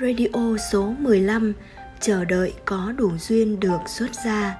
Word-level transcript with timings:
Radio 0.00 0.56
số 0.72 0.94
15 0.98 1.52
Chờ 2.00 2.24
đợi 2.24 2.54
có 2.64 2.92
đủ 2.96 3.10
duyên 3.18 3.60
được 3.60 3.78
xuất 3.86 4.10
ra 4.24 4.56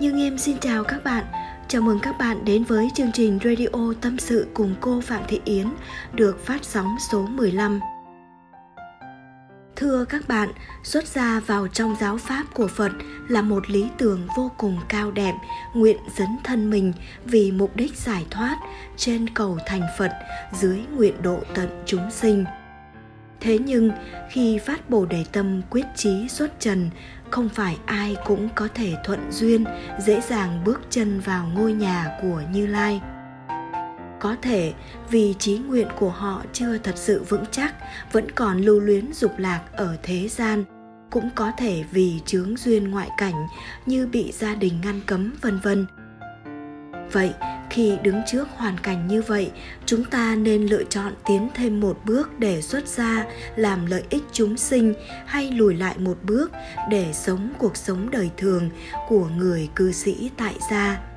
Nhưng 0.00 0.20
em 0.20 0.38
xin 0.38 0.58
chào 0.58 0.84
các 0.84 1.04
bạn 1.04 1.24
Chào 1.68 1.82
mừng 1.82 1.98
các 2.02 2.18
bạn 2.18 2.44
đến 2.44 2.64
với 2.64 2.88
chương 2.94 3.12
trình 3.12 3.38
Radio 3.44 3.94
Tâm 4.00 4.18
sự 4.18 4.46
cùng 4.54 4.74
cô 4.80 5.00
Phạm 5.00 5.22
Thị 5.28 5.40
Yến 5.44 5.66
được 6.12 6.46
phát 6.46 6.64
sóng 6.64 6.96
số 7.10 7.26
15. 7.26 7.80
Thưa 9.76 10.04
các 10.04 10.28
bạn, 10.28 10.48
xuất 10.84 11.06
gia 11.06 11.40
vào 11.40 11.68
trong 11.68 11.96
giáo 12.00 12.16
pháp 12.16 12.44
của 12.54 12.66
Phật 12.66 12.92
là 13.28 13.42
một 13.42 13.70
lý 13.70 13.88
tưởng 13.98 14.26
vô 14.36 14.50
cùng 14.58 14.78
cao 14.88 15.10
đẹp, 15.10 15.34
nguyện 15.74 15.96
dấn 16.18 16.28
thân 16.44 16.70
mình 16.70 16.92
vì 17.24 17.52
mục 17.52 17.76
đích 17.76 17.96
giải 17.96 18.26
thoát 18.30 18.56
trên 18.96 19.28
cầu 19.28 19.58
thành 19.66 19.82
Phật 19.98 20.12
dưới 20.52 20.78
nguyện 20.96 21.22
độ 21.22 21.38
tận 21.54 21.82
chúng 21.86 22.10
sinh. 22.10 22.44
Thế 23.42 23.58
nhưng 23.58 23.90
khi 24.30 24.58
phát 24.58 24.90
Bồ 24.90 25.06
Đề 25.06 25.24
tâm 25.32 25.62
quyết 25.70 25.86
chí 25.96 26.28
xuất 26.28 26.60
trần, 26.60 26.90
không 27.30 27.48
phải 27.48 27.78
ai 27.86 28.16
cũng 28.26 28.48
có 28.54 28.68
thể 28.74 28.94
thuận 29.04 29.32
duyên, 29.32 29.64
dễ 30.00 30.20
dàng 30.20 30.64
bước 30.64 30.80
chân 30.90 31.20
vào 31.20 31.50
ngôi 31.54 31.72
nhà 31.72 32.18
của 32.22 32.42
Như 32.52 32.66
Lai. 32.66 33.00
Có 34.20 34.36
thể 34.42 34.72
vì 35.10 35.34
trí 35.38 35.58
nguyện 35.58 35.88
của 35.98 36.10
họ 36.10 36.42
chưa 36.52 36.78
thật 36.78 36.94
sự 36.96 37.22
vững 37.28 37.44
chắc 37.50 37.74
vẫn 38.12 38.30
còn 38.30 38.58
lưu 38.58 38.80
luyến 38.80 39.12
dục 39.12 39.32
lạc 39.38 39.62
ở 39.72 39.96
thế 40.02 40.28
gian. 40.28 40.64
Cũng 41.10 41.30
có 41.34 41.52
thể 41.58 41.84
vì 41.90 42.20
chướng 42.26 42.56
duyên 42.56 42.90
ngoại 42.90 43.10
cảnh 43.18 43.46
như 43.86 44.06
bị 44.06 44.32
gia 44.32 44.54
đình 44.54 44.80
ngăn 44.84 45.00
cấm 45.06 45.32
vân 45.40 45.58
vân 45.62 45.86
vậy 47.12 47.32
khi 47.70 47.96
đứng 48.02 48.22
trước 48.26 48.48
hoàn 48.56 48.78
cảnh 48.78 49.06
như 49.08 49.22
vậy 49.22 49.50
chúng 49.86 50.04
ta 50.04 50.34
nên 50.36 50.66
lựa 50.66 50.84
chọn 50.84 51.12
tiến 51.26 51.48
thêm 51.54 51.80
một 51.80 51.98
bước 52.04 52.38
để 52.38 52.62
xuất 52.62 52.88
gia 52.88 53.26
làm 53.56 53.86
lợi 53.86 54.02
ích 54.10 54.22
chúng 54.32 54.56
sinh 54.56 54.94
hay 55.26 55.50
lùi 55.50 55.74
lại 55.74 55.98
một 55.98 56.18
bước 56.22 56.50
để 56.90 57.12
sống 57.12 57.52
cuộc 57.58 57.76
sống 57.76 58.10
đời 58.10 58.30
thường 58.36 58.70
của 59.08 59.28
người 59.36 59.68
cư 59.74 59.92
sĩ 59.92 60.30
tại 60.36 60.54
gia 60.70 61.12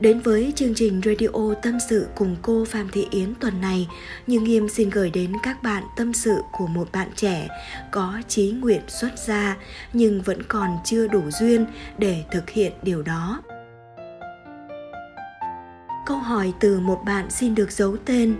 Đến 0.00 0.20
với 0.20 0.52
chương 0.56 0.74
trình 0.74 1.00
radio 1.04 1.54
tâm 1.62 1.78
sự 1.88 2.06
cùng 2.14 2.36
cô 2.42 2.64
Phạm 2.64 2.88
Thị 2.88 3.06
Yến 3.10 3.34
tuần 3.34 3.60
này, 3.60 3.88
Như 4.26 4.40
Nghiêm 4.40 4.68
xin 4.68 4.90
gửi 4.90 5.10
đến 5.10 5.32
các 5.42 5.62
bạn 5.62 5.82
tâm 5.96 6.12
sự 6.12 6.34
của 6.52 6.66
một 6.66 6.92
bạn 6.92 7.08
trẻ 7.16 7.48
có 7.90 8.22
chí 8.28 8.50
nguyện 8.50 8.80
xuất 8.88 9.18
gia 9.18 9.56
nhưng 9.92 10.22
vẫn 10.22 10.42
còn 10.42 10.70
chưa 10.84 11.06
đủ 11.06 11.22
duyên 11.30 11.66
để 11.98 12.24
thực 12.30 12.50
hiện 12.50 12.72
điều 12.82 13.02
đó. 13.02 13.42
Câu 16.10 16.18
hỏi 16.18 16.52
từ 16.60 16.80
một 16.80 17.02
bạn 17.04 17.30
xin 17.30 17.54
được 17.54 17.72
giấu 17.72 17.96
tên. 18.04 18.36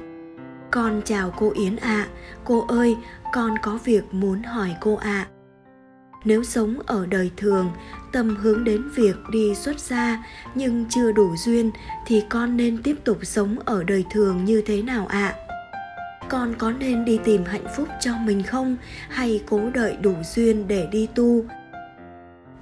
Con 0.70 1.02
chào 1.04 1.34
cô 1.36 1.52
Yến 1.54 1.76
ạ, 1.76 1.88
à. 1.88 2.08
cô 2.44 2.66
ơi, 2.68 2.96
con 3.32 3.54
có 3.62 3.78
việc 3.84 4.14
muốn 4.14 4.42
hỏi 4.42 4.74
cô 4.80 4.96
ạ. 4.96 5.28
À 5.28 5.28
nếu 6.24 6.44
sống 6.44 6.78
ở 6.86 7.06
đời 7.06 7.30
thường 7.36 7.70
tâm 8.12 8.36
hướng 8.36 8.64
đến 8.64 8.82
việc 8.94 9.16
đi 9.30 9.54
xuất 9.54 9.80
gia 9.80 10.24
nhưng 10.54 10.84
chưa 10.88 11.12
đủ 11.12 11.36
duyên 11.36 11.70
thì 12.06 12.22
con 12.28 12.56
nên 12.56 12.82
tiếp 12.82 12.96
tục 13.04 13.18
sống 13.22 13.58
ở 13.64 13.84
đời 13.84 14.04
thường 14.10 14.44
như 14.44 14.62
thế 14.66 14.82
nào 14.82 15.06
ạ 15.06 15.34
à? 15.36 15.36
con 16.28 16.54
có 16.58 16.72
nên 16.72 17.04
đi 17.04 17.18
tìm 17.24 17.44
hạnh 17.44 17.66
phúc 17.76 17.88
cho 18.00 18.12
mình 18.24 18.42
không 18.42 18.76
hay 19.08 19.42
cố 19.46 19.70
đợi 19.74 19.96
đủ 19.96 20.14
duyên 20.34 20.68
để 20.68 20.88
đi 20.92 21.08
tu 21.14 21.44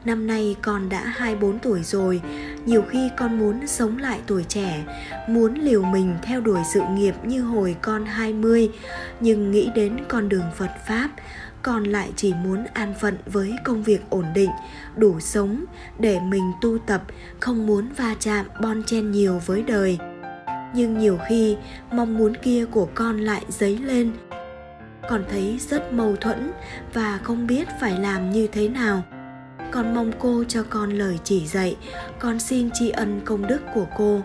Năm 0.04 0.26
nay 0.26 0.56
con 0.62 0.88
đã 0.88 1.04
24 1.04 1.58
tuổi 1.58 1.82
rồi, 1.82 2.20
nhiều 2.68 2.82
khi 2.82 3.10
con 3.16 3.38
muốn 3.38 3.66
sống 3.66 3.98
lại 3.98 4.20
tuổi 4.26 4.44
trẻ, 4.48 4.84
muốn 5.28 5.54
liều 5.54 5.82
mình 5.82 6.16
theo 6.22 6.40
đuổi 6.40 6.60
sự 6.72 6.80
nghiệp 6.90 7.14
như 7.24 7.42
hồi 7.42 7.76
con 7.82 8.06
20, 8.06 8.70
nhưng 9.20 9.50
nghĩ 9.50 9.70
đến 9.74 9.96
con 10.08 10.28
đường 10.28 10.50
Phật 10.56 10.70
Pháp, 10.86 11.10
con 11.62 11.84
lại 11.84 12.12
chỉ 12.16 12.34
muốn 12.34 12.64
an 12.72 12.94
phận 13.00 13.18
với 13.26 13.54
công 13.64 13.82
việc 13.82 14.00
ổn 14.10 14.24
định 14.34 14.50
đủ 14.96 15.20
sống 15.20 15.64
để 15.98 16.20
mình 16.20 16.52
tu 16.60 16.78
tập 16.78 17.02
không 17.40 17.66
muốn 17.66 17.88
va 17.96 18.14
chạm 18.20 18.46
bon 18.62 18.82
chen 18.82 19.10
nhiều 19.10 19.40
với 19.46 19.62
đời. 19.62 19.98
Nhưng 20.74 20.98
nhiều 20.98 21.18
khi 21.28 21.56
mong 21.92 22.18
muốn 22.18 22.34
kia 22.42 22.64
của 22.64 22.88
con 22.94 23.20
lại 23.20 23.44
dấy 23.48 23.76
lên. 23.76 24.12
Con 25.10 25.24
thấy 25.30 25.58
rất 25.70 25.92
mâu 25.92 26.16
thuẫn 26.16 26.50
và 26.94 27.18
không 27.22 27.46
biết 27.46 27.68
phải 27.80 27.98
làm 27.98 28.30
như 28.30 28.46
thế 28.46 28.68
nào 28.68 29.02
con 29.70 29.94
mong 29.94 30.12
cô 30.18 30.44
cho 30.48 30.64
con 30.70 30.90
lời 30.90 31.18
chỉ 31.24 31.46
dạy 31.46 31.76
con 32.18 32.38
xin 32.38 32.70
tri 32.74 32.90
ân 32.90 33.20
công 33.24 33.46
đức 33.46 33.60
của 33.74 33.86
cô 33.96 34.20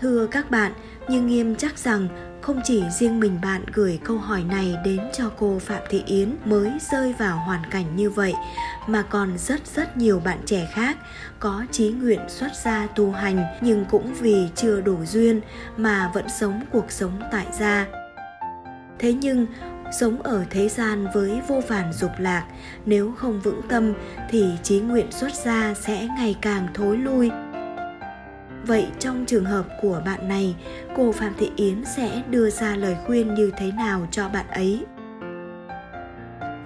thưa 0.00 0.26
các 0.30 0.50
bạn 0.50 0.72
như 1.08 1.22
nghiêm 1.22 1.56
chắc 1.56 1.78
rằng 1.78 2.08
không 2.44 2.60
chỉ 2.64 2.82
riêng 2.90 3.20
mình 3.20 3.38
bạn 3.42 3.64
gửi 3.74 4.00
câu 4.04 4.18
hỏi 4.18 4.44
này 4.44 4.76
đến 4.84 5.00
cho 5.12 5.30
cô 5.38 5.58
Phạm 5.58 5.82
Thị 5.90 6.02
Yến 6.06 6.36
mới 6.44 6.72
rơi 6.92 7.14
vào 7.18 7.36
hoàn 7.36 7.70
cảnh 7.70 7.96
như 7.96 8.10
vậy, 8.10 8.34
mà 8.86 9.02
còn 9.02 9.38
rất 9.38 9.66
rất 9.66 9.96
nhiều 9.96 10.20
bạn 10.24 10.38
trẻ 10.46 10.68
khác 10.72 10.96
có 11.38 11.64
chí 11.70 11.90
nguyện 11.90 12.20
xuất 12.28 12.48
gia 12.64 12.86
tu 12.86 13.12
hành 13.12 13.44
nhưng 13.60 13.84
cũng 13.90 14.14
vì 14.14 14.48
chưa 14.54 14.80
đủ 14.80 15.04
duyên 15.04 15.40
mà 15.76 16.10
vẫn 16.14 16.28
sống 16.28 16.60
cuộc 16.72 16.90
sống 16.90 17.20
tại 17.32 17.46
gia. 17.52 17.86
Thế 18.98 19.12
nhưng 19.12 19.46
sống 20.00 20.22
ở 20.22 20.44
thế 20.50 20.68
gian 20.68 21.06
với 21.14 21.40
vô 21.48 21.60
vàn 21.68 21.92
dục 21.92 22.10
lạc 22.18 22.44
nếu 22.86 23.12
không 23.16 23.40
vững 23.40 23.60
tâm 23.68 23.94
thì 24.30 24.44
trí 24.62 24.80
nguyện 24.80 25.12
xuất 25.12 25.34
gia 25.34 25.74
sẽ 25.74 26.08
ngày 26.16 26.36
càng 26.40 26.68
thối 26.74 26.96
lui 26.96 27.30
Vậy 28.66 28.86
trong 28.98 29.24
trường 29.26 29.44
hợp 29.44 29.64
của 29.82 30.02
bạn 30.06 30.28
này, 30.28 30.56
cô 30.96 31.12
Phạm 31.12 31.32
Thị 31.38 31.50
Yến 31.56 31.84
sẽ 31.96 32.22
đưa 32.30 32.50
ra 32.50 32.76
lời 32.76 32.96
khuyên 33.06 33.34
như 33.34 33.50
thế 33.56 33.72
nào 33.72 34.06
cho 34.10 34.28
bạn 34.28 34.46
ấy? 34.50 34.84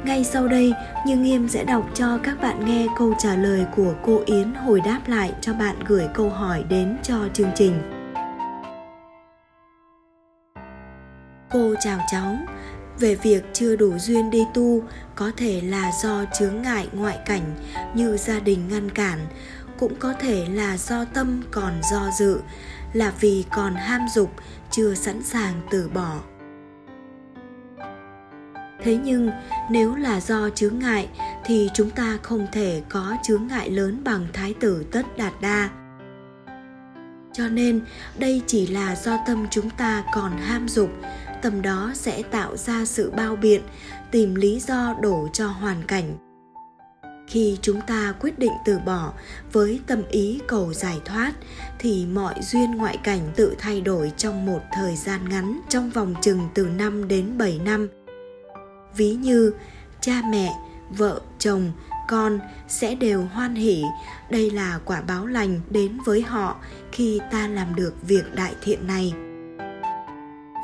Ngay 0.04 0.24
sau 0.24 0.48
đây, 0.48 0.72
Như 1.06 1.16
Nghiêm 1.16 1.48
sẽ 1.48 1.64
đọc 1.64 1.90
cho 1.94 2.18
các 2.22 2.40
bạn 2.40 2.64
nghe 2.66 2.86
câu 2.98 3.14
trả 3.18 3.36
lời 3.36 3.66
của 3.76 3.94
cô 4.04 4.22
Yến 4.26 4.54
hồi 4.54 4.80
đáp 4.84 5.00
lại 5.06 5.32
cho 5.40 5.52
bạn 5.52 5.76
gửi 5.86 6.08
câu 6.14 6.30
hỏi 6.30 6.64
đến 6.68 6.96
cho 7.02 7.28
chương 7.32 7.50
trình. 7.54 7.72
Cô 11.50 11.74
chào 11.80 11.98
cháu, 12.10 12.36
về 13.00 13.14
việc 13.14 13.44
chưa 13.52 13.76
đủ 13.76 13.98
duyên 13.98 14.30
đi 14.30 14.46
tu, 14.54 14.82
có 15.14 15.30
thể 15.36 15.60
là 15.60 15.90
do 16.02 16.24
chướng 16.38 16.62
ngại 16.62 16.88
ngoại 16.92 17.18
cảnh 17.26 17.54
như 17.94 18.16
gia 18.16 18.40
đình 18.40 18.68
ngăn 18.68 18.90
cản, 18.90 19.18
cũng 19.78 19.94
có 19.98 20.12
thể 20.12 20.46
là 20.52 20.76
do 20.76 21.04
tâm 21.04 21.42
còn 21.50 21.72
do 21.90 22.10
dự, 22.18 22.40
là 22.92 23.12
vì 23.20 23.44
còn 23.50 23.74
ham 23.74 24.06
dục, 24.14 24.30
chưa 24.70 24.94
sẵn 24.94 25.22
sàng 25.22 25.60
từ 25.70 25.88
bỏ. 25.94 26.20
Thế 28.82 28.98
nhưng, 29.04 29.30
nếu 29.70 29.94
là 29.94 30.20
do 30.20 30.50
chướng 30.50 30.78
ngại, 30.78 31.08
thì 31.44 31.70
chúng 31.74 31.90
ta 31.90 32.18
không 32.22 32.46
thể 32.52 32.82
có 32.88 33.16
chướng 33.22 33.46
ngại 33.46 33.70
lớn 33.70 34.02
bằng 34.04 34.26
thái 34.32 34.54
tử 34.60 34.84
tất 34.92 35.16
đạt 35.16 35.32
đa. 35.40 35.68
Cho 37.32 37.48
nên, 37.48 37.80
đây 38.18 38.42
chỉ 38.46 38.66
là 38.66 38.96
do 38.96 39.18
tâm 39.26 39.46
chúng 39.50 39.70
ta 39.70 40.04
còn 40.14 40.38
ham 40.38 40.68
dục 40.68 40.90
tâm 41.42 41.62
đó 41.62 41.92
sẽ 41.94 42.22
tạo 42.22 42.56
ra 42.56 42.84
sự 42.84 43.10
bao 43.10 43.36
biện 43.36 43.62
tìm 44.10 44.34
lý 44.34 44.60
do 44.60 44.94
đổ 45.02 45.28
cho 45.32 45.46
hoàn 45.46 45.82
cảnh 45.82 46.16
khi 47.28 47.58
chúng 47.62 47.80
ta 47.80 48.14
quyết 48.20 48.38
định 48.38 48.52
từ 48.64 48.78
bỏ 48.78 49.12
với 49.52 49.80
tâm 49.86 50.02
ý 50.10 50.40
cầu 50.46 50.72
giải 50.72 51.00
thoát 51.04 51.32
thì 51.78 52.06
mọi 52.06 52.34
duyên 52.42 52.70
ngoại 52.74 52.96
cảnh 52.96 53.20
tự 53.36 53.54
thay 53.58 53.80
đổi 53.80 54.12
trong 54.16 54.46
một 54.46 54.60
thời 54.72 54.96
gian 54.96 55.28
ngắn 55.28 55.60
trong 55.68 55.90
vòng 55.90 56.14
chừng 56.22 56.48
từ 56.54 56.66
5 56.66 57.08
đến 57.08 57.38
7 57.38 57.60
năm. 57.64 57.88
Ví 58.96 59.14
như 59.14 59.52
cha 60.00 60.22
mẹ, 60.30 60.54
vợ, 60.90 61.20
chồng, 61.38 61.72
con 62.08 62.38
sẽ 62.68 62.94
đều 62.94 63.22
hoan 63.22 63.54
hỷ, 63.54 63.84
đây 64.30 64.50
là 64.50 64.80
quả 64.84 65.00
báo 65.00 65.26
lành 65.26 65.60
đến 65.70 65.98
với 66.04 66.22
họ 66.22 66.56
khi 66.92 67.20
ta 67.30 67.48
làm 67.48 67.74
được 67.74 67.94
việc 68.02 68.34
đại 68.34 68.54
thiện 68.62 68.86
này 68.86 69.12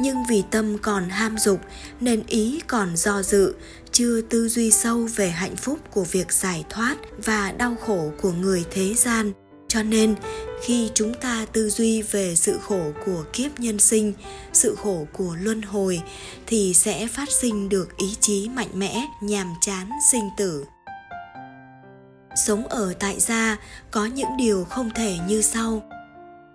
nhưng 0.00 0.24
vì 0.28 0.42
tâm 0.50 0.78
còn 0.78 1.08
ham 1.08 1.38
dục, 1.38 1.60
nên 2.00 2.22
ý 2.26 2.60
còn 2.66 2.96
do 2.96 3.22
dự, 3.22 3.54
chưa 3.92 4.20
tư 4.20 4.48
duy 4.48 4.70
sâu 4.70 5.08
về 5.16 5.30
hạnh 5.30 5.56
phúc 5.56 5.78
của 5.90 6.04
việc 6.04 6.32
giải 6.32 6.64
thoát 6.70 6.96
và 7.24 7.52
đau 7.52 7.76
khổ 7.86 8.10
của 8.22 8.32
người 8.32 8.64
thế 8.70 8.94
gian. 8.94 9.32
Cho 9.68 9.82
nên, 9.82 10.14
khi 10.62 10.90
chúng 10.94 11.14
ta 11.14 11.46
tư 11.52 11.70
duy 11.70 12.02
về 12.02 12.34
sự 12.36 12.58
khổ 12.62 12.92
của 13.06 13.24
kiếp 13.32 13.60
nhân 13.60 13.78
sinh, 13.78 14.12
sự 14.52 14.76
khổ 14.82 15.06
của 15.12 15.36
luân 15.40 15.62
hồi, 15.62 16.02
thì 16.46 16.74
sẽ 16.74 17.06
phát 17.06 17.30
sinh 17.30 17.68
được 17.68 17.96
ý 17.96 18.16
chí 18.20 18.48
mạnh 18.48 18.70
mẽ, 18.74 19.06
nhàm 19.22 19.54
chán, 19.60 19.90
sinh 20.10 20.28
tử. 20.36 20.64
Sống 22.46 22.66
ở 22.66 22.92
tại 23.00 23.20
gia 23.20 23.56
có 23.90 24.06
những 24.06 24.36
điều 24.38 24.64
không 24.64 24.90
thể 24.94 25.16
như 25.28 25.42
sau 25.42 25.82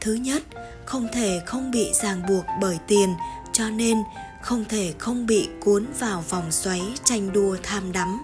thứ 0.02 0.14
nhất, 0.14 0.44
không 0.86 1.08
thể 1.14 1.42
không 1.46 1.72
bị 1.72 1.94
ràng 1.94 2.22
buộc 2.28 2.46
bởi 2.62 2.80
tiền, 2.88 3.14
cho 3.54 3.70
nên 3.70 3.98
không 4.42 4.66
thể 4.70 4.94
không 4.98 5.26
bị 5.26 5.50
cuốn 5.60 5.86
vào 6.00 6.24
vòng 6.30 6.52
xoáy 6.52 6.82
tranh 7.04 7.34
đua 7.34 7.58
tham 7.64 7.92
đắm. 7.92 8.22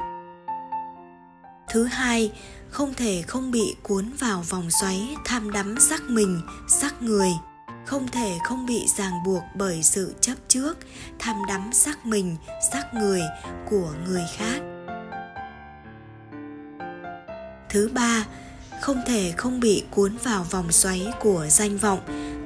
Thứ 1.69 1.83
hai, 1.83 2.31
không 2.69 2.94
thể 2.94 3.22
không 3.27 3.51
bị 3.51 3.75
cuốn 3.83 4.12
vào 4.19 4.42
vòng 4.50 4.72
xoáy 4.81 5.16
tham 5.25 5.51
đắm 5.51 5.75
sắc 5.80 6.01
mình 6.10 6.42
sắc 6.68 7.01
người. 7.01 7.30
Không 7.86 8.07
thể 8.07 8.38
không 8.44 8.66
bị 8.66 8.86
ràng 8.98 9.24
buộc 9.25 9.44
bởi 9.56 9.83
sự 9.83 10.16
chấp 10.22 10.36
trước, 10.48 10.77
tham 11.19 11.36
đắm 11.48 11.69
sắc 11.74 12.06
mình 12.06 12.36
sắc 12.72 12.94
người 12.94 13.22
của 13.69 13.94
người 14.07 14.24
khác. 14.38 14.62
Thứ 17.69 17.89
ba 17.94 18.25
không 18.86 19.02
thể 19.06 19.34
không 19.38 19.60
bị 19.60 19.84
cuốn 19.92 20.18
vào 20.24 20.44
vòng 20.44 20.72
xoáy 20.72 21.08
của 21.20 21.46
danh 21.50 21.78
vọng, 21.78 22.00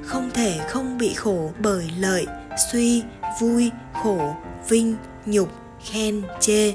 không 0.04 0.30
thể 0.34 0.60
không 0.68 0.98
bị 0.98 1.14
khổ 1.14 1.52
bởi 1.58 1.90
lợi, 1.98 2.26
suy, 2.72 3.02
vui, 3.40 3.70
khổ, 4.02 4.34
vinh, 4.68 4.96
nhục, 5.26 5.48
khen, 5.84 6.22
chê. 6.40 6.74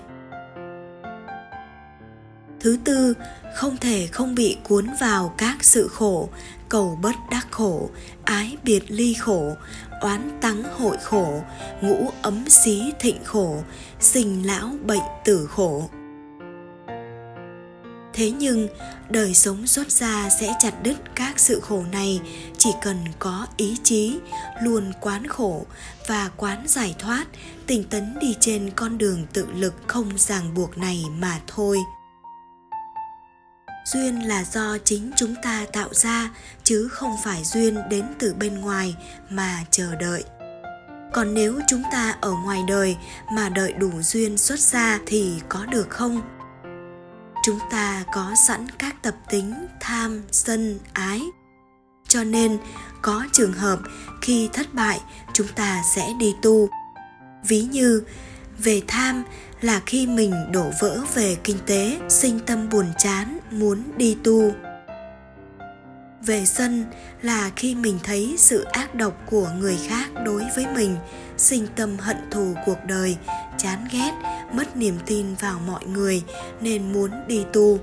Thứ 2.59 2.77
tư, 2.83 3.13
không 3.56 3.77
thể 3.77 4.07
không 4.12 4.35
bị 4.35 4.57
cuốn 4.63 4.88
vào 5.01 5.33
các 5.38 5.63
sự 5.63 5.88
khổ, 5.88 6.29
cầu 6.69 7.00
bất 7.01 7.15
đắc 7.31 7.47
khổ, 7.51 7.89
ái 8.23 8.57
biệt 8.63 8.83
ly 8.88 9.13
khổ, 9.13 9.53
oán 10.01 10.38
tắng 10.41 10.63
hội 10.77 10.97
khổ, 11.03 11.41
ngũ 11.81 12.12
ấm 12.21 12.50
xí 12.50 12.91
thịnh 13.00 13.23
khổ, 13.23 13.57
sinh 14.00 14.47
lão 14.47 14.71
bệnh 14.85 15.03
tử 15.25 15.47
khổ 15.51 15.89
thế 18.15 18.31
nhưng, 18.31 18.67
đời 19.09 19.33
sống 19.33 19.67
xuất 19.67 19.91
gia 19.91 20.29
sẽ 20.29 20.53
chặt 20.59 20.83
đứt 20.83 20.95
các 21.15 21.39
sự 21.39 21.59
khổ 21.59 21.83
này. 21.91 22.21
Chỉ 22.57 22.69
cần 22.81 22.97
có 23.19 23.47
ý 23.57 23.77
chí, 23.83 24.19
luôn 24.62 24.91
quán 25.01 25.27
khổ 25.27 25.65
và 26.07 26.29
quán 26.38 26.63
giải 26.67 26.95
thoát, 27.00 27.25
tỉnh 27.67 27.83
tấn 27.83 28.19
đi 28.21 28.35
trên 28.39 28.69
con 28.75 28.97
đường 28.97 29.25
tự 29.33 29.47
lực 29.56 29.73
không 29.88 30.17
ràng 30.17 30.53
buộc 30.53 30.77
này 30.77 31.03
mà 31.17 31.39
thôi. 31.47 31.79
Duyên 33.94 34.27
là 34.27 34.44
do 34.44 34.77
chính 34.83 35.12
chúng 35.15 35.35
ta 35.44 35.65
tạo 35.73 35.89
ra, 35.91 36.29
chứ 36.63 36.88
không 36.91 37.15
phải 37.23 37.44
duyên 37.44 37.77
đến 37.89 38.06
từ 38.19 38.33
bên 38.33 38.62
ngoài 38.62 38.95
mà 39.29 39.63
chờ 39.71 39.95
đợi. 39.95 40.23
Còn 41.13 41.33
nếu 41.33 41.59
chúng 41.67 41.83
ta 41.91 42.15
ở 42.21 42.31
ngoài 42.31 42.63
đời 42.67 42.95
mà 43.31 43.50
đợi 43.50 43.73
đủ 43.73 43.91
duyên 44.01 44.38
xuất 44.38 44.59
ra 44.59 45.00
thì 45.06 45.33
có 45.50 45.65
được 45.65 45.89
không? 45.89 46.21
Chúng 47.45 47.59
ta 47.71 48.03
có 48.12 48.36
sẵn 48.36 48.68
các 48.77 48.95
tập 49.01 49.15
tính, 49.30 49.53
tham, 49.80 50.21
sân, 50.31 50.80
ái. 50.94 51.21
Cho 52.07 52.24
nên, 52.24 52.57
có 53.01 53.25
trường 53.33 53.53
hợp 53.53 53.80
khi 54.21 54.50
thất 54.53 54.74
bại, 54.74 55.01
chúng 55.33 55.47
ta 55.56 55.81
sẽ 55.95 56.13
đi 56.19 56.36
tu. 56.42 56.69
Ví 57.47 57.62
như, 57.62 58.03
về 58.57 58.81
tham 58.88 59.24
là 59.62 59.81
khi 59.86 60.07
mình 60.07 60.51
đổ 60.51 60.71
vỡ 60.81 61.00
về 61.13 61.38
kinh 61.44 61.57
tế, 61.65 62.00
sinh 62.09 62.39
tâm 62.39 62.69
buồn 62.69 62.86
chán, 62.97 63.38
muốn 63.51 63.83
đi 63.98 64.18
tu. 64.24 64.51
Về 66.21 66.45
sân 66.45 66.86
là 67.21 67.51
khi 67.56 67.75
mình 67.75 68.00
thấy 68.03 68.36
sự 68.38 68.63
ác 68.63 68.95
độc 68.95 69.21
của 69.30 69.50
người 69.59 69.77
khác 69.88 70.09
đối 70.25 70.44
với 70.56 70.68
mình, 70.75 70.98
sinh 71.38 71.68
tâm 71.75 71.98
hận 71.98 72.18
thù 72.31 72.53
cuộc 72.65 72.80
đời, 72.88 73.18
chán 73.57 73.88
ghét 73.91 74.12
mất 74.55 74.77
niềm 74.77 74.97
tin 75.05 75.35
vào 75.35 75.59
mọi 75.67 75.85
người 75.85 76.23
nên 76.61 76.93
muốn 76.93 77.11
đi 77.27 77.45
tu. 77.53 77.79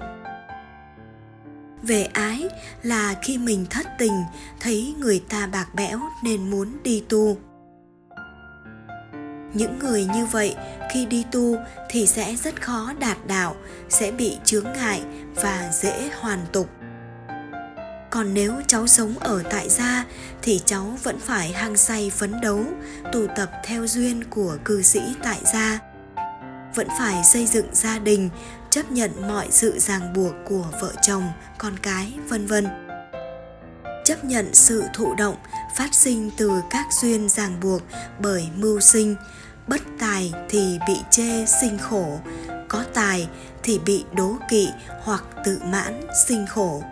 Về 1.83 2.03
ái 2.05 2.49
là 2.83 3.15
khi 3.23 3.39
mình 3.39 3.67
thất 3.71 3.87
tình, 3.99 4.25
thấy 4.61 4.95
người 4.99 5.23
ta 5.29 5.47
bạc 5.47 5.75
bẽo 5.75 6.01
nên 6.25 6.51
muốn 6.51 6.83
đi 6.83 7.05
tu. 7.09 7.37
Những 9.55 9.79
người 9.79 10.05
như 10.05 10.27
vậy 10.27 10.57
khi 10.93 11.07
đi 11.07 11.25
tu 11.33 11.57
thì 11.91 12.07
sẽ 12.07 12.37
rất 12.37 12.63
khó 12.63 12.93
đạt 12.99 13.17
đạo, 13.27 13.57
sẽ 13.89 14.11
bị 14.11 14.39
chướng 14.45 14.67
ngại 14.77 15.03
và 15.35 15.71
dễ 15.73 16.11
hoàn 16.21 16.39
tục. 16.53 16.69
Còn 18.11 18.35
nếu 18.35 18.53
cháu 18.67 18.87
sống 18.87 19.19
ở 19.19 19.43
tại 19.51 19.69
gia 19.69 20.05
thì 20.43 20.61
cháu 20.65 20.99
vẫn 21.03 21.19
phải 21.19 21.53
hăng 21.53 21.77
say 21.77 22.11
phấn 22.11 22.41
đấu, 22.41 22.65
tụ 23.13 23.27
tập 23.37 23.51
theo 23.65 23.87
duyên 23.87 24.25
của 24.31 24.57
cư 24.65 24.83
sĩ 24.83 25.01
tại 25.23 25.39
gia 25.53 25.92
vẫn 26.75 26.89
phải 26.99 27.25
xây 27.25 27.47
dựng 27.47 27.67
gia 27.73 27.99
đình, 27.99 28.31
chấp 28.71 28.91
nhận 28.91 29.11
mọi 29.29 29.47
sự 29.51 29.79
ràng 29.79 30.13
buộc 30.13 30.35
của 30.45 30.65
vợ 30.81 30.93
chồng, 31.03 31.33
con 31.59 31.73
cái, 31.83 32.13
vân 32.29 32.47
vân. 32.47 32.69
Chấp 34.05 34.25
nhận 34.25 34.55
sự 34.55 34.85
thụ 34.95 35.15
động 35.15 35.37
phát 35.77 35.95
sinh 35.95 36.31
từ 36.37 36.51
các 36.71 36.87
duyên 37.03 37.29
ràng 37.29 37.61
buộc 37.61 37.83
bởi 38.19 38.49
mưu 38.57 38.81
sinh, 38.81 39.17
bất 39.67 39.81
tài 39.99 40.33
thì 40.49 40.79
bị 40.89 40.97
chê 41.11 41.47
sinh 41.47 41.79
khổ, 41.79 42.19
có 42.69 42.85
tài 42.95 43.29
thì 43.63 43.79
bị 43.79 44.05
đố 44.13 44.37
kỵ 44.51 44.69
hoặc 45.03 45.25
tự 45.45 45.59
mãn 45.65 46.01
sinh 46.27 46.47
khổ. 46.47 46.83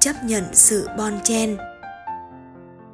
Chấp 0.00 0.24
nhận 0.24 0.44
sự 0.52 0.88
bon 0.98 1.20
chen 1.24 1.56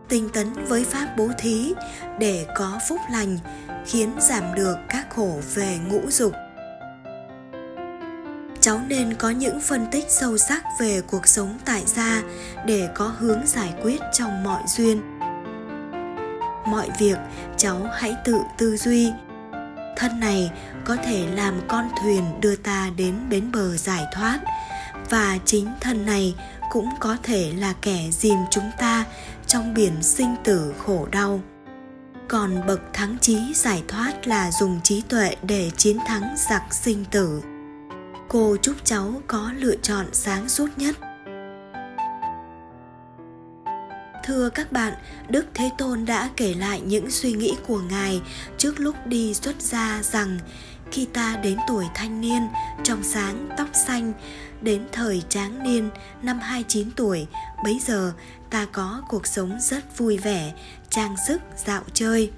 tinh 0.09 0.29
tấn 0.29 0.53
với 0.53 0.85
pháp 0.85 1.15
bố 1.17 1.29
thí 1.39 1.75
để 2.19 2.47
có 2.57 2.79
phúc 2.89 3.01
lành, 3.11 3.39
khiến 3.87 4.11
giảm 4.19 4.55
được 4.55 4.77
các 4.89 5.07
khổ 5.11 5.41
về 5.55 5.79
ngũ 5.89 6.01
dục. 6.11 6.33
Cháu 8.61 8.81
nên 8.89 9.15
có 9.15 9.31
những 9.31 9.61
phân 9.61 9.87
tích 9.93 10.05
sâu 10.09 10.39
sắc 10.39 10.65
về 10.81 11.01
cuộc 11.01 11.27
sống 11.27 11.59
tại 11.65 11.83
gia 11.87 12.23
để 12.67 12.89
có 12.95 13.15
hướng 13.19 13.47
giải 13.47 13.75
quyết 13.83 14.01
trong 14.13 14.45
mọi 14.45 14.63
duyên. 14.67 15.19
Mọi 16.67 16.89
việc, 16.99 17.19
cháu 17.57 17.89
hãy 17.93 18.17
tự 18.25 18.41
tư 18.59 18.77
duy. 18.77 19.13
Thân 19.97 20.21
này 20.21 20.51
có 20.85 20.97
thể 20.97 21.27
làm 21.35 21.61
con 21.69 21.89
thuyền 22.03 22.41
đưa 22.41 22.57
ta 22.57 22.91
đến 22.97 23.15
bến 23.31 23.53
bờ 23.53 23.77
giải 23.77 24.05
thoát 24.13 24.41
và 25.11 25.39
chính 25.45 25.69
thân 25.81 26.07
này 26.07 26.35
cũng 26.71 26.89
có 27.01 27.17
thể 27.23 27.53
là 27.59 27.75
kẻ 27.83 27.99
dìm 28.11 28.39
chúng 28.51 28.71
ta 28.79 29.05
trong 29.55 29.75
biển 29.75 30.03
sinh 30.03 30.35
tử 30.45 30.75
khổ 30.79 31.07
đau. 31.13 31.41
Còn 32.29 32.67
bậc 32.67 32.81
thắng 32.93 33.17
trí 33.21 33.55
giải 33.55 33.83
thoát 33.89 34.27
là 34.27 34.51
dùng 34.51 34.81
trí 34.85 35.03
tuệ 35.09 35.37
để 35.43 35.71
chiến 35.77 35.99
thắng 36.07 36.35
giặc 36.37 36.75
sinh 36.75 37.05
tử. 37.11 37.41
Cô 38.29 38.57
chúc 38.63 38.77
cháu 38.85 39.23
có 39.27 39.53
lựa 39.57 39.77
chọn 39.77 40.07
sáng 40.13 40.49
suốt 40.49 40.69
nhất. 40.77 40.97
Thưa 44.25 44.51
các 44.51 44.73
bạn, 44.73 44.93
Đức 45.29 45.47
Thế 45.55 45.71
Tôn 45.79 46.05
đã 46.05 46.31
kể 46.37 46.55
lại 46.55 46.81
những 46.81 47.11
suy 47.11 47.33
nghĩ 47.33 47.57
của 47.67 47.81
Ngài 47.81 48.23
trước 48.59 48.81
lúc 48.81 48.95
đi 49.07 49.35
xuất 49.35 49.63
gia 49.63 50.03
rằng 50.03 50.39
khi 50.91 51.07
ta 51.13 51.37
đến 51.43 51.59
tuổi 51.69 51.85
thanh 51.95 52.21
niên, 52.21 52.43
trong 52.83 53.03
sáng, 53.03 53.49
tóc 53.57 53.69
xanh, 53.73 54.13
đến 54.65 54.83
thời 54.93 55.23
tráng 55.29 55.63
niên, 55.63 55.91
năm 56.23 56.41
29 56.41 56.91
tuổi, 56.91 57.27
bấy 57.65 57.81
giờ 57.87 58.13
ta 58.51 58.67
có 58.73 59.03
cuộc 59.09 59.27
sống 59.27 59.59
rất 59.61 59.99
vui 59.99 60.17
vẻ, 60.17 60.53
trang 60.91 61.17
sức, 61.29 61.41
dạo 61.67 61.83
chơi. 61.93 62.31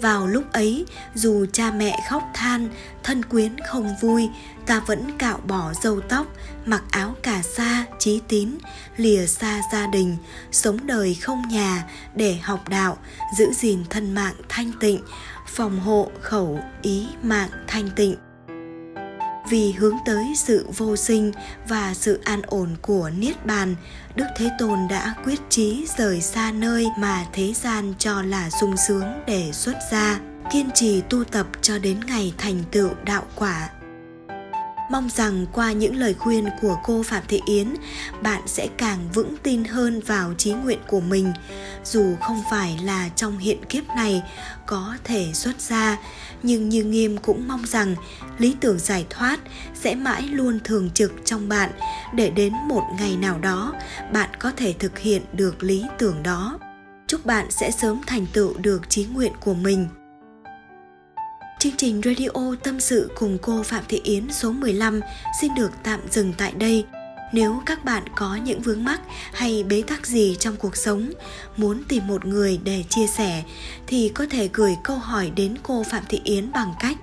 Vào 0.00 0.26
lúc 0.26 0.52
ấy 0.52 0.86
dù 1.14 1.46
cha 1.52 1.70
mẹ 1.70 1.98
khóc 2.10 2.22
than 2.34 2.68
thân 3.02 3.22
quyến 3.22 3.56
không 3.66 3.96
vui 4.00 4.28
ta 4.66 4.80
vẫn 4.86 5.18
cạo 5.18 5.40
bỏ 5.46 5.72
râu 5.82 6.00
tóc 6.00 6.26
mặc 6.66 6.82
áo 6.90 7.14
cà 7.22 7.42
sa 7.42 7.84
trí 7.98 8.20
tín 8.28 8.50
lìa 8.96 9.26
xa 9.26 9.60
gia 9.72 9.86
đình 9.86 10.16
sống 10.52 10.86
đời 10.86 11.14
không 11.14 11.42
nhà 11.48 11.84
để 12.14 12.38
học 12.42 12.68
đạo 12.68 12.98
giữ 13.38 13.52
gìn 13.52 13.84
thân 13.90 14.14
mạng 14.14 14.34
thanh 14.48 14.72
tịnh 14.80 15.00
phòng 15.46 15.80
hộ 15.80 16.10
khẩu 16.20 16.58
ý 16.82 17.06
mạng 17.22 17.50
thanh 17.66 17.90
tịnh 17.96 18.23
vì 19.48 19.72
hướng 19.72 19.96
tới 20.04 20.24
sự 20.36 20.66
vô 20.76 20.96
sinh 20.96 21.32
và 21.68 21.94
sự 21.94 22.20
an 22.24 22.42
ổn 22.46 22.76
của 22.82 23.10
niết 23.18 23.46
bàn, 23.46 23.74
đức 24.14 24.26
thế 24.36 24.50
tôn 24.58 24.78
đã 24.90 25.14
quyết 25.24 25.40
chí 25.48 25.86
rời 25.98 26.20
xa 26.20 26.52
nơi 26.52 26.86
mà 26.98 27.26
thế 27.32 27.52
gian 27.52 27.94
cho 27.98 28.22
là 28.22 28.50
sung 28.50 28.74
sướng 28.88 29.04
để 29.26 29.52
xuất 29.52 29.76
gia, 29.92 30.20
kiên 30.52 30.70
trì 30.74 31.00
tu 31.00 31.24
tập 31.24 31.46
cho 31.62 31.78
đến 31.78 32.00
ngày 32.06 32.34
thành 32.38 32.64
tựu 32.70 32.90
đạo 33.04 33.22
quả. 33.34 33.70
Mong 34.90 35.08
rằng 35.10 35.46
qua 35.52 35.72
những 35.72 35.96
lời 35.96 36.14
khuyên 36.14 36.48
của 36.60 36.76
cô 36.84 37.02
Phạm 37.02 37.22
Thị 37.28 37.40
Yến, 37.46 37.74
bạn 38.22 38.42
sẽ 38.46 38.68
càng 38.76 38.98
vững 39.14 39.36
tin 39.42 39.64
hơn 39.64 40.00
vào 40.06 40.34
trí 40.38 40.52
nguyện 40.52 40.78
của 40.88 41.00
mình, 41.00 41.32
dù 41.84 42.16
không 42.20 42.42
phải 42.50 42.78
là 42.82 43.08
trong 43.16 43.38
hiện 43.38 43.64
kiếp 43.64 43.88
này 43.96 44.22
có 44.66 44.96
thể 45.04 45.30
xuất 45.32 45.60
ra, 45.60 45.98
nhưng 46.42 46.68
Như 46.68 46.84
Nghiêm 46.84 47.18
cũng 47.18 47.48
mong 47.48 47.66
rằng 47.66 47.94
lý 48.38 48.56
tưởng 48.60 48.78
giải 48.78 49.06
thoát 49.10 49.40
sẽ 49.74 49.94
mãi 49.94 50.22
luôn 50.22 50.60
thường 50.64 50.90
trực 50.90 51.12
trong 51.24 51.48
bạn 51.48 51.70
để 52.14 52.30
đến 52.30 52.52
một 52.68 52.82
ngày 52.98 53.16
nào 53.16 53.38
đó 53.38 53.72
bạn 54.12 54.30
có 54.38 54.52
thể 54.56 54.74
thực 54.78 54.98
hiện 54.98 55.22
được 55.32 55.62
lý 55.62 55.84
tưởng 55.98 56.22
đó. 56.22 56.58
Chúc 57.06 57.26
bạn 57.26 57.50
sẽ 57.50 57.70
sớm 57.70 58.00
thành 58.06 58.26
tựu 58.32 58.54
được 58.58 58.90
trí 58.90 59.04
nguyện 59.04 59.32
của 59.40 59.54
mình. 59.54 59.88
Chương 61.64 61.76
trình 61.76 62.00
radio 62.04 62.54
tâm 62.62 62.80
sự 62.80 63.10
cùng 63.14 63.38
cô 63.42 63.62
Phạm 63.62 63.84
Thị 63.88 64.00
Yến 64.04 64.32
số 64.32 64.52
15 64.52 65.00
xin 65.40 65.54
được 65.54 65.70
tạm 65.82 66.00
dừng 66.10 66.32
tại 66.38 66.52
đây. 66.52 66.84
Nếu 67.32 67.62
các 67.66 67.84
bạn 67.84 68.02
có 68.16 68.36
những 68.36 68.60
vướng 68.60 68.84
mắc 68.84 69.00
hay 69.32 69.62
bế 69.62 69.82
tắc 69.86 70.06
gì 70.06 70.36
trong 70.40 70.56
cuộc 70.56 70.76
sống, 70.76 71.10
muốn 71.56 71.82
tìm 71.88 72.06
một 72.06 72.24
người 72.24 72.60
để 72.64 72.84
chia 72.88 73.06
sẻ 73.06 73.42
thì 73.86 74.08
có 74.08 74.26
thể 74.30 74.48
gửi 74.52 74.76
câu 74.84 74.96
hỏi 74.96 75.30
đến 75.36 75.54
cô 75.62 75.84
Phạm 75.90 76.02
Thị 76.08 76.20
Yến 76.24 76.52
bằng 76.52 76.74
cách 76.80 76.96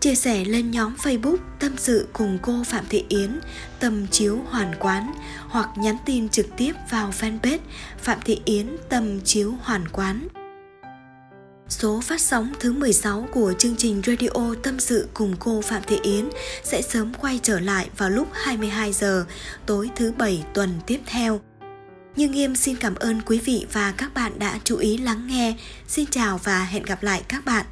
chia 0.00 0.14
sẻ 0.14 0.44
lên 0.44 0.70
nhóm 0.70 0.94
Facebook 0.94 1.38
tâm 1.60 1.72
sự 1.76 2.08
cùng 2.12 2.38
cô 2.42 2.64
Phạm 2.64 2.84
Thị 2.88 3.04
Yến, 3.08 3.40
tâm 3.80 4.06
chiếu 4.06 4.38
hoàn 4.48 4.74
quán 4.78 5.14
hoặc 5.48 5.68
nhắn 5.76 5.96
tin 6.04 6.28
trực 6.28 6.46
tiếp 6.56 6.72
vào 6.90 7.12
fanpage 7.20 7.58
Phạm 7.98 8.18
Thị 8.24 8.40
Yến 8.44 8.66
tâm 8.88 9.20
chiếu 9.20 9.54
hoàn 9.62 9.88
quán. 9.88 10.28
Số 11.78 12.00
phát 12.00 12.20
sóng 12.20 12.52
thứ 12.60 12.72
16 12.72 13.28
của 13.32 13.52
chương 13.58 13.76
trình 13.76 14.02
Radio 14.06 14.54
Tâm 14.62 14.80
sự 14.80 15.08
cùng 15.14 15.36
cô 15.38 15.60
Phạm 15.60 15.82
Thị 15.86 15.98
Yến 16.02 16.28
sẽ 16.62 16.82
sớm 16.82 17.14
quay 17.14 17.40
trở 17.42 17.60
lại 17.60 17.88
vào 17.96 18.10
lúc 18.10 18.28
22 18.32 18.92
giờ, 18.92 19.26
tối 19.66 19.90
thứ 19.96 20.12
bảy 20.12 20.44
tuần 20.54 20.70
tiếp 20.86 21.00
theo. 21.06 21.40
Như 22.16 22.28
Nghiêm 22.28 22.56
xin 22.56 22.76
cảm 22.76 22.94
ơn 22.94 23.20
quý 23.26 23.38
vị 23.38 23.66
và 23.72 23.94
các 23.96 24.14
bạn 24.14 24.38
đã 24.38 24.58
chú 24.64 24.76
ý 24.76 24.98
lắng 24.98 25.26
nghe. 25.26 25.54
Xin 25.88 26.06
chào 26.10 26.38
và 26.44 26.64
hẹn 26.64 26.82
gặp 26.82 27.02
lại 27.02 27.22
các 27.28 27.44
bạn. 27.44 27.66